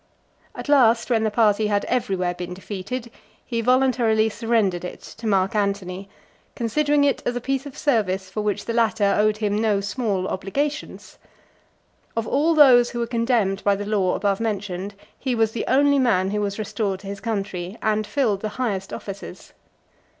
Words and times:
At 0.55 0.67
last, 0.67 1.11
when 1.11 1.23
the 1.23 1.29
party 1.29 1.67
had 1.67 1.85
everywhere 1.85 2.33
been 2.33 2.55
defeated, 2.55 3.11
he 3.45 3.61
voluntarily 3.61 4.29
surrendered 4.29 4.83
it 4.83 5.01
to 5.01 5.17
(339) 5.27 5.29
Mark 5.29 5.53
Antony; 5.55 6.09
considering 6.55 7.03
it 7.03 7.21
as 7.23 7.35
a 7.35 7.39
piece 7.39 7.67
of 7.67 7.77
service 7.77 8.27
for 8.27 8.41
which 8.41 8.65
the 8.65 8.73
latter 8.73 9.13
owed 9.15 9.37
him 9.37 9.55
no 9.61 9.79
small 9.79 10.27
obligations. 10.27 11.19
Of 12.17 12.27
all 12.27 12.55
those 12.55 12.89
who 12.89 12.99
were 12.99 13.05
condemned 13.05 13.63
by 13.63 13.75
the 13.75 13.85
law 13.85 14.15
above 14.15 14.39
mentioned, 14.39 14.95
he 15.19 15.35
was 15.35 15.51
the 15.51 15.65
only 15.67 15.99
man 15.99 16.31
who 16.31 16.41
was 16.41 16.57
restored 16.57 17.01
to 17.01 17.07
his 17.07 17.19
country, 17.19 17.77
and 17.83 18.07
filled 18.07 18.41
the 18.41 18.49
highest 18.57 18.91
offices. 18.91 19.53